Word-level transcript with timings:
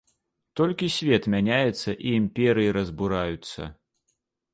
Толькі 0.59 0.87
свет 0.93 1.27
мяняецца 1.33 1.89
і 1.97 2.09
імперыі 2.21 2.73
разбураюцца! 2.79 3.69